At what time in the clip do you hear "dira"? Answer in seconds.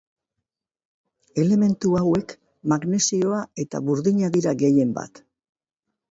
4.37-4.55